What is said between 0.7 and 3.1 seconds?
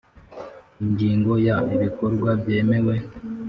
Ingingo ya Ibikorwa byemewe